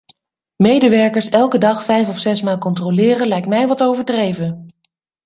[0.55, 4.67] Medewerkers elke dag vijf of zes maal controleren lijkt mij wat overdreven!